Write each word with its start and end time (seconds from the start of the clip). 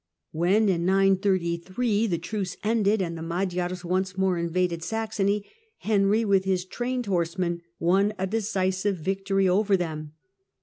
When 0.31 0.67
in 0.67 0.83
933 0.83 2.07
the 2.07 2.17
truce 2.17 2.57
ended, 2.63 3.03
and 3.03 3.15
the 3.15 3.21
Magyars 3.21 3.85
once 3.85 4.17
more 4.17 4.35
invaded 4.39 4.81
Saxony, 4.81 5.45
Henry, 5.77 6.25
with 6.25 6.43
his 6.43 6.65
trained 6.65 7.05
horsemen, 7.05 7.61
l^^on 7.79 8.13
a 8.17 8.25
decisive 8.25 8.97
victory 8.97 9.47
over 9.47 9.77
them. 9.77 10.13